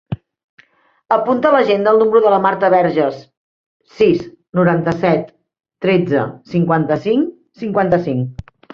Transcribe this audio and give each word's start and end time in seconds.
Apunta 1.17 1.49
a 1.49 1.55
l'agenda 1.55 1.93
el 1.95 2.01
número 2.03 2.21
de 2.23 2.31
la 2.35 2.39
Marta 2.47 2.71
Verges: 2.75 3.21
sis, 4.01 4.27
noranta-set, 4.63 5.31
tretze, 5.89 6.27
cinquanta-cinc, 6.57 7.33
cinquanta-cinc. 7.65 8.47